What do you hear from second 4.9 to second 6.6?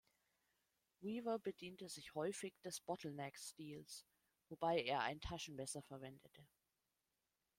ein Taschenmesser verwendete.